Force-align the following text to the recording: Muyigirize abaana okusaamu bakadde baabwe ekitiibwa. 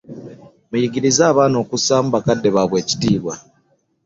Muyigirize 0.69 1.21
abaana 1.31 1.55
okusaamu 1.63 2.09
bakadde 2.15 2.49
baabwe 2.55 2.77
ekitiibwa. 2.83 3.33